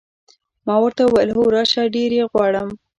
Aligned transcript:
ما 0.65 0.75
ورته 0.83 1.01
وویل: 1.05 1.29
هو، 1.35 1.43
راشه، 1.55 1.83
ډېر 1.95 2.11
یې 2.19 2.23
غواړم. 2.31 2.67